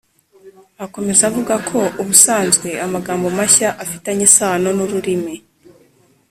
akomeza 0.85 1.21
avuga 1.29 1.53
ko 1.69 1.79
ubusanzwe 2.01 2.69
amagambo 2.85 3.25
mashya 3.37 3.69
afitanye 3.83 4.23
isano 4.29 4.69
n’ururimi 4.77 5.35